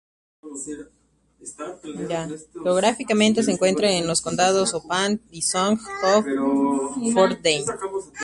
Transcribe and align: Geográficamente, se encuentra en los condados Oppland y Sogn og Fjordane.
Geográficamente, 2.63 3.43
se 3.43 3.51
encuentra 3.51 3.91
en 3.91 4.07
los 4.07 4.21
condados 4.23 4.73
Oppland 4.73 5.19
y 5.29 5.43
Sogn 5.43 5.79
og 6.03 6.23
Fjordane. 7.11 7.65